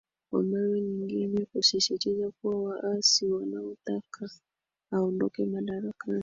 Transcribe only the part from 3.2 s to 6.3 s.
wanaotaka aondoke madarakani